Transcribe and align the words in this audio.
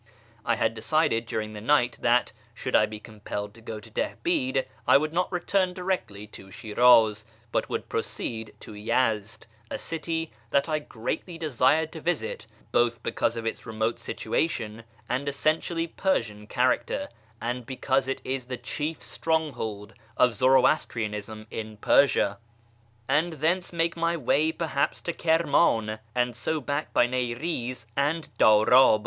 I 0.43 0.55
had 0.55 0.73
decided 0.73 1.27
during 1.27 1.53
the 1.53 1.61
night 1.61 1.99
that, 2.01 2.31
should 2.55 2.75
I 2.75 2.87
be 2.87 2.99
compelled 2.99 3.53
to 3.53 3.61
go 3.61 3.79
to 3.79 3.91
Dihbid, 3.91 4.65
I 4.87 4.97
would 4.97 5.13
not 5.13 5.31
return 5.31 5.75
directly 5.75 6.25
to 6.25 6.49
Shiraz, 6.49 7.23
but 7.51 7.69
would 7.69 7.87
proceed 7.87 8.55
to 8.61 8.71
Yezd 8.71 9.45
(a 9.69 9.77
city 9.77 10.31
that 10.49 10.67
I 10.67 10.79
greatly 10.79 11.37
desired 11.37 11.91
to 11.91 12.01
visit, 12.01 12.47
both 12.71 13.03
because 13.03 13.37
of 13.37 13.45
its 13.45 13.67
remote 13.67 13.99
situation 13.99 14.85
and 15.07 15.29
essentially 15.29 15.85
Persian 15.85 16.47
character, 16.47 17.07
and 17.39 17.63
because 17.67 18.07
it 18.07 18.21
is 18.23 18.47
the 18.47 18.57
chief 18.57 19.03
strong 19.03 19.51
hold 19.51 19.93
of 20.17 20.33
Zoroastrianism 20.33 21.45
in 21.51 21.77
Persia), 21.77 22.39
and 23.07 23.33
thence 23.33 23.71
make 23.71 23.95
my 23.95 24.17
way 24.17 24.51
perhaps 24.51 24.99
to 25.01 25.13
Kirman, 25.13 25.99
and 26.15 26.35
so 26.35 26.59
back 26.59 26.91
by 26.91 27.05
Niriz 27.05 27.85
and 27.95 28.35
Dan'ib. 28.39 28.99